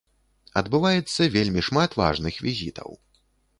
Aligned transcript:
Адбываецца 0.61 1.27
вельмі 1.37 1.61
шмат 1.69 1.99
важных 2.01 2.43
візітаў. 2.49 2.89